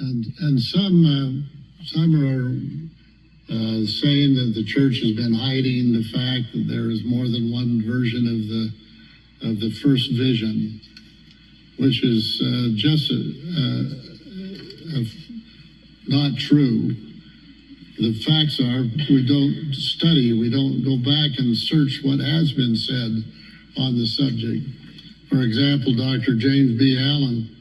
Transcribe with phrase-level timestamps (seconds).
[0.00, 2.48] and and some uh, some are
[3.52, 7.52] uh, saying that the church has been hiding the fact that there is more than
[7.52, 8.72] one version of the
[9.50, 10.80] of the first vision,
[11.78, 13.82] which is uh, just uh,
[16.08, 16.96] not true.
[17.98, 22.74] The facts are we don't study, we don't go back and search what has been
[22.74, 23.24] said
[23.76, 24.64] on the subject.
[25.28, 26.34] For example, Dr.
[26.34, 26.96] James B.
[26.98, 27.59] Allen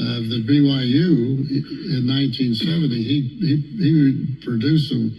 [0.00, 5.12] of the BYU in 1970, he, he, he produced a,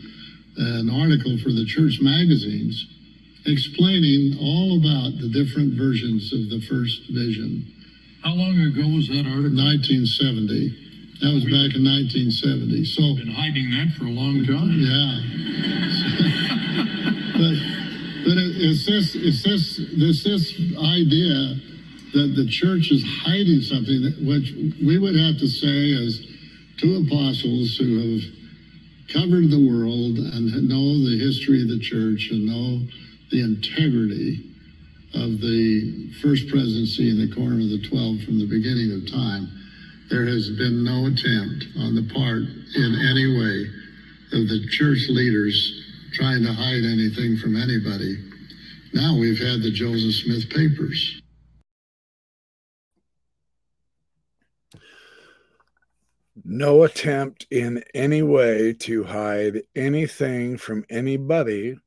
[0.57, 2.87] an article for the church magazines
[3.45, 7.65] explaining all about the different versions of the first vision.
[8.23, 9.57] How long ago was that article?
[9.57, 11.21] 1970.
[11.21, 12.85] That was back in 1970.
[12.85, 14.81] So been hiding that for a long time.
[14.81, 15.21] Yeah.
[17.37, 17.57] but
[18.25, 21.61] but it, it's this it's this this this idea
[22.13, 24.51] that the church is hiding something, which
[24.83, 26.25] we would have to say as
[26.77, 28.21] two apostles who have
[29.13, 32.85] covered the world and know the history of the church and know
[33.31, 34.51] the integrity
[35.13, 39.47] of the first presidency in the quorum of the 12 from the beginning of time.
[40.09, 43.67] There has been no attempt on the part in any way
[44.33, 45.55] of the church leaders
[46.13, 48.17] trying to hide anything from anybody.
[48.93, 51.20] Now we've had the Joseph Smith papers.
[56.43, 61.77] No attempt in any way to hide anything from anybody.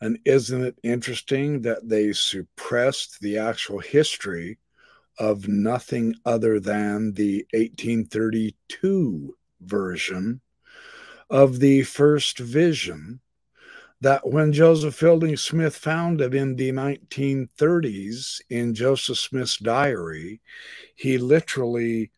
[0.00, 4.58] And isn't it interesting that they suppressed the actual history
[5.18, 10.40] of nothing other than the 1832 version
[11.30, 13.20] of the first vision?
[14.00, 20.40] That when Joseph Fielding Smith found it in the 1930s in Joseph Smith's diary,
[20.96, 22.10] he literally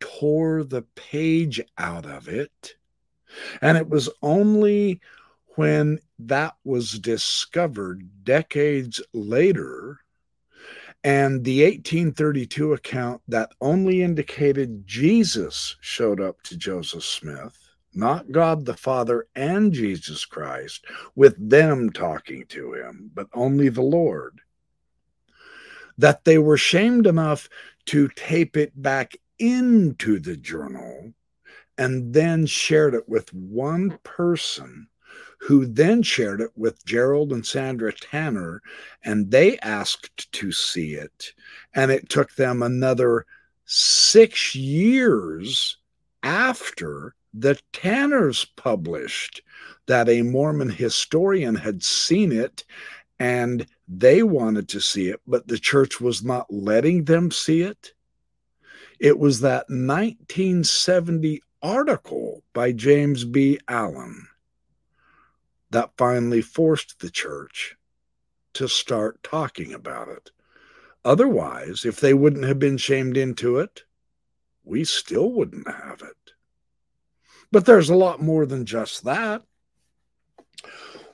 [0.00, 2.74] tore the page out of it.
[3.60, 5.00] And it was only
[5.56, 10.00] when that was discovered decades later
[11.04, 17.56] and the 1832 account that only indicated Jesus showed up to Joseph Smith,
[17.94, 20.84] not God the Father and Jesus Christ,
[21.14, 24.40] with them talking to him, but only the Lord.
[25.98, 27.48] That they were shamed enough
[27.86, 31.12] to tape it back into the journal
[31.76, 34.88] and then shared it with one person
[35.40, 38.60] who then shared it with Gerald and Sandra Tanner,
[39.04, 41.32] and they asked to see it.
[41.74, 43.24] And it took them another
[43.64, 45.76] six years
[46.22, 49.42] after the Tanners published
[49.86, 52.64] that a Mormon historian had seen it
[53.20, 57.92] and they wanted to see it, but the church was not letting them see it.
[58.98, 63.58] It was that 1970 article by James B.
[63.68, 64.26] Allen
[65.70, 67.76] that finally forced the church
[68.54, 70.30] to start talking about it.
[71.04, 73.84] Otherwise, if they wouldn't have been shamed into it,
[74.64, 76.32] we still wouldn't have it.
[77.52, 79.42] But there's a lot more than just that.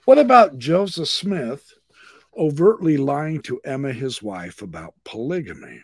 [0.04, 1.74] What about Joseph Smith
[2.36, 5.82] overtly lying to Emma, his wife, about polygamy?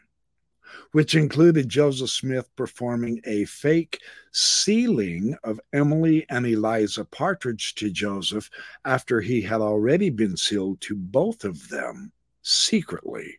[0.92, 4.00] Which included Joseph Smith performing a fake
[4.32, 8.50] sealing of Emily and Eliza Partridge to Joseph
[8.84, 13.38] after he had already been sealed to both of them secretly.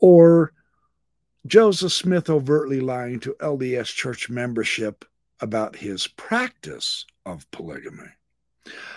[0.00, 0.52] Or
[1.46, 5.04] Joseph Smith overtly lying to LDS church membership
[5.40, 8.10] about his practice of polygamy.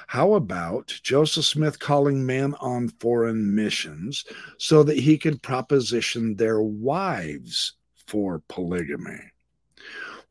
[0.07, 4.25] How about Joseph Smith calling men on foreign missions
[4.57, 7.73] so that he could proposition their wives
[8.07, 9.31] for polygamy?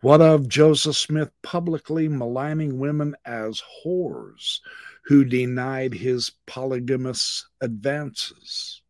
[0.03, 4.61] What of Joseph Smith publicly maligning women as whores
[5.05, 8.81] who denied his polygamous advances?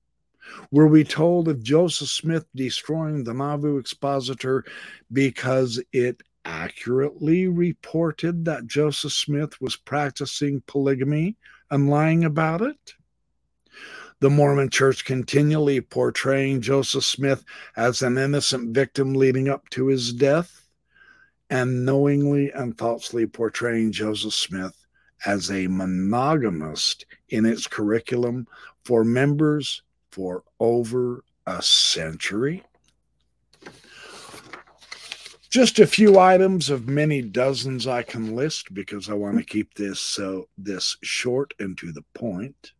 [0.71, 4.64] Were we told of Joseph Smith destroying the Nauvoo Expositor
[5.12, 11.37] because it accurately reported that Joseph Smith was practicing polygamy
[11.70, 12.94] and lying about it?
[14.20, 17.44] The Mormon church continually portraying Joseph Smith
[17.76, 20.69] as an innocent victim leading up to his death,
[21.48, 24.87] and knowingly and falsely portraying Joseph Smith
[25.25, 28.46] as a monogamist in its curriculum
[28.84, 32.62] for members for over a century.
[35.50, 39.75] Just a few items of many dozens I can list because I want to keep
[39.75, 42.70] this so this short and to the point.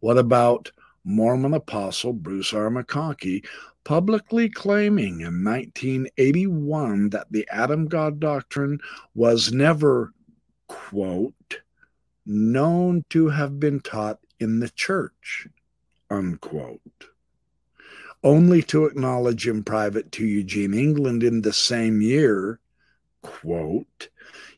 [0.00, 0.72] What about
[1.04, 2.70] Mormon apostle Bruce R.
[2.70, 3.44] McConkie
[3.84, 8.80] publicly claiming in 1981 that the Adam God doctrine
[9.14, 10.14] was never,
[10.68, 11.60] quote,
[12.24, 15.48] known to have been taught in the church,
[16.08, 16.80] unquote.
[18.24, 22.58] Only to acknowledge in private to Eugene England in the same year,
[23.20, 24.08] quote,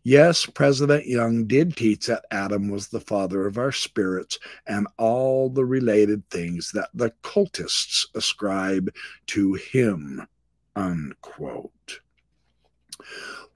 [0.05, 5.51] Yes, President Young did teach that Adam was the father of our spirits and all
[5.51, 8.95] the related things that the cultists ascribe
[9.27, 10.25] to him.
[10.77, 12.01] Unquote.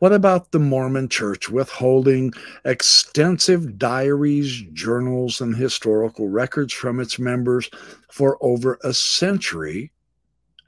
[0.00, 2.32] What about the Mormon Church withholding
[2.64, 7.70] extensive diaries, journals, and historical records from its members
[8.10, 9.92] for over a century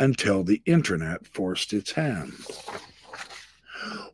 [0.03, 2.33] until the internet forced its hand?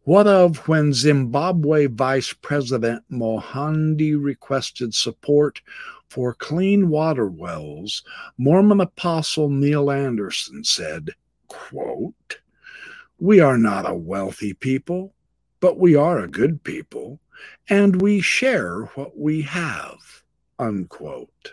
[0.05, 5.61] What of when Zimbabwe Vice President Mohadi requested support
[6.08, 8.02] for clean water wells?
[8.38, 11.11] Mormon Apostle Neil Andersen said,
[11.49, 12.38] quote,
[13.19, 15.14] We are not a wealthy people,
[15.61, 17.20] but we are a good people,
[17.69, 19.99] and we share what we have.
[20.58, 21.52] Unquote.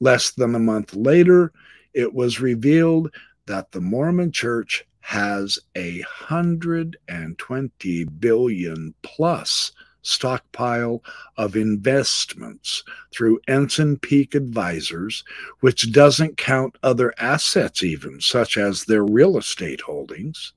[0.00, 1.52] Less than a month later,
[1.92, 3.10] it was revealed
[3.46, 9.72] that the Mormon Church has a hundred and twenty billion plus
[10.04, 11.02] stockpile
[11.36, 15.24] of investments through Ensign Peak Advisors,
[15.60, 20.52] which doesn't count other assets, even such as their real estate holdings.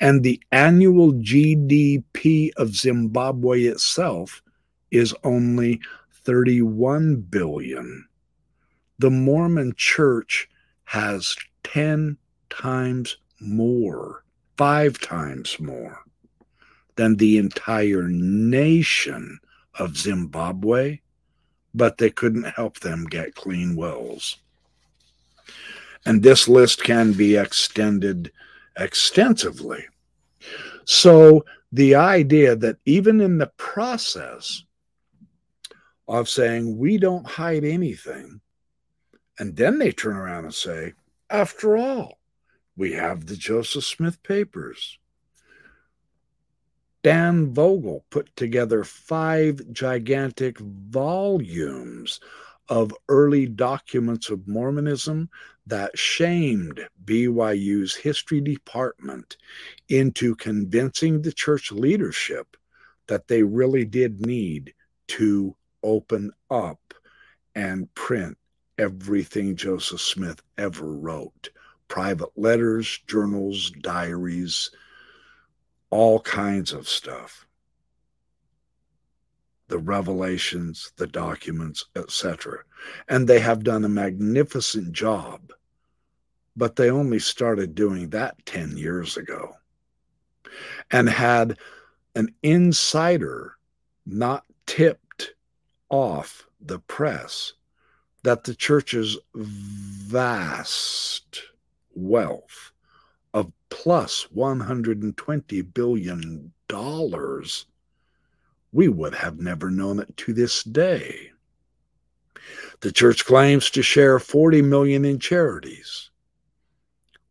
[0.00, 4.42] And the annual GDP of Zimbabwe itself
[4.90, 5.80] is only
[6.24, 8.06] 31 billion.
[8.98, 10.48] The Mormon church
[10.84, 12.16] has 10
[12.50, 14.24] times more,
[14.56, 16.00] five times more
[16.96, 19.38] than the entire nation
[19.78, 21.00] of Zimbabwe,
[21.74, 24.38] but they couldn't help them get clean wells.
[26.06, 28.30] And this list can be extended
[28.78, 29.84] extensively.
[30.84, 34.62] So, the idea that even in the process
[36.06, 38.40] of saying we don't hide anything,
[39.38, 40.92] and then they turn around and say,
[41.30, 42.18] after all,
[42.76, 44.98] we have the Joseph Smith papers.
[47.02, 52.20] Dan Vogel put together five gigantic volumes
[52.68, 55.28] of early documents of Mormonism
[55.66, 59.36] that shamed BYU's history department
[59.88, 62.56] into convincing the church leadership
[63.06, 64.72] that they really did need
[65.08, 66.94] to open up
[67.54, 68.38] and print
[68.78, 71.50] everything Joseph Smith ever wrote
[71.88, 74.70] private letters, journals, diaries,
[75.90, 77.46] all kinds of stuff.
[79.68, 82.58] The revelations, the documents, etc.
[83.08, 85.52] And they have done a magnificent job,
[86.56, 89.54] but they only started doing that 10 years ago
[90.90, 91.58] and had
[92.14, 93.56] an insider
[94.06, 95.34] not tipped
[95.88, 97.54] off the press
[98.24, 101.42] that the church's vast
[101.94, 102.72] wealth
[103.34, 106.52] of plus $120 billion,
[108.72, 111.30] we would have never known it to this day.
[112.80, 116.08] The church claims to share 40 million in charities.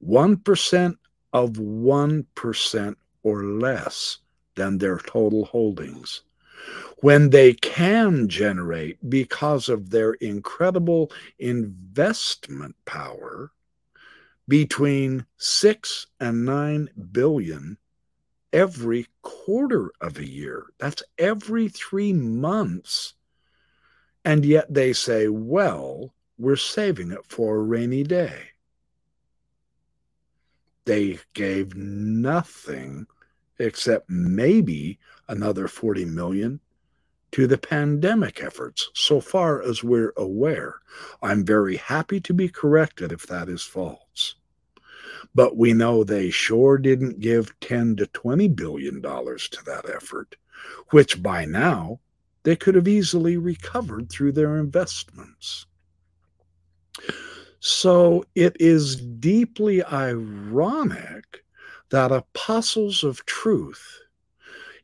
[0.07, 0.97] 1%
[1.33, 4.17] of 1% or less
[4.55, 6.21] than their total holdings.
[6.97, 13.51] When they can generate, because of their incredible investment power,
[14.47, 17.77] between 6 and 9 billion
[18.51, 20.67] every quarter of a year.
[20.79, 23.13] That's every 3 months.
[24.25, 28.49] And yet they say, well, we're saving it for a rainy day.
[30.85, 33.07] They gave nothing
[33.59, 36.59] except maybe another 40 million
[37.31, 40.75] to the pandemic efforts, so far as we're aware.
[41.21, 44.35] I'm very happy to be corrected if that is false.
[45.33, 50.35] But we know they sure didn't give 10 to 20 billion dollars to that effort,
[50.91, 51.99] which by now
[52.43, 55.65] they could have easily recovered through their investments.
[57.59, 61.42] So it is deeply ironic
[61.93, 64.01] that apostles of truth,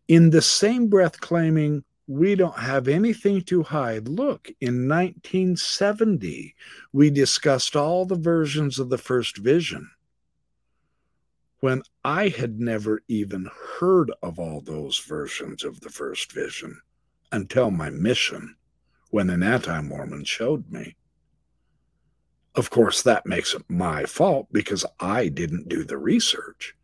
[0.07, 4.07] in the same breath claiming we don't have anything to hide.
[4.07, 6.53] Look, in 1970,
[6.93, 9.89] we discussed all the versions of the first vision
[11.61, 13.49] when I had never even
[13.79, 16.79] heard of all those versions of the first vision
[17.31, 18.55] until my mission
[19.09, 20.95] when an anti Mormon showed me.
[22.53, 26.75] Of course, that makes it my fault because I didn't do the research.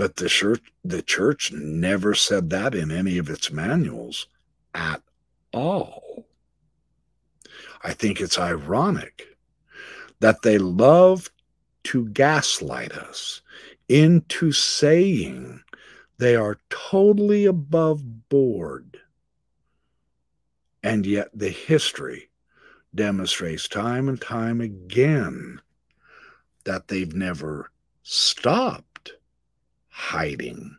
[0.00, 4.28] But the church, the church never said that in any of its manuals
[4.74, 5.02] at
[5.52, 6.24] all.
[7.84, 9.36] I think it's ironic
[10.20, 11.30] that they love
[11.84, 13.42] to gaslight us
[13.90, 15.60] into saying
[16.16, 19.02] they are totally above board.
[20.82, 22.30] And yet the history
[22.94, 25.60] demonstrates time and time again
[26.64, 27.70] that they've never
[28.02, 28.89] stopped
[30.10, 30.76] hiding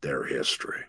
[0.00, 0.82] their history.